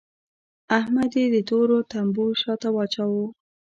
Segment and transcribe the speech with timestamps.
[0.79, 3.25] احمد يې د تورو تمبو شا ته واچاوو.